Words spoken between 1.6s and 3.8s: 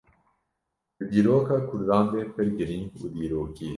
Kurdan de pir girîng û dîrokî ye